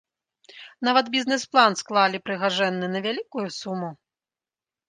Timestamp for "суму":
3.59-3.89